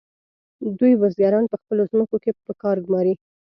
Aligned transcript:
دوی 0.79 0.93
بزګران 1.01 1.43
په 1.51 1.57
خپلو 1.61 1.83
ځمکو 1.91 2.17
کې 2.23 2.31
په 2.45 2.53
کار 2.61 2.75
وګمارل. 2.79 3.17